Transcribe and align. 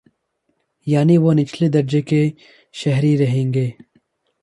یعنی 0.87 1.17
وہ 1.17 1.33
نچلے 1.33 1.69
درجے 1.69 2.01
کے 2.01 2.29
شہری 2.73 3.17
رہیں 3.17 3.53
گے۔ 3.53 3.69